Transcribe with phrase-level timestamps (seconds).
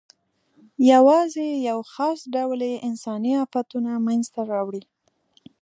[0.91, 4.83] یواځې یو خاص ډول یې انساني آفتونه منځ ته راوړي.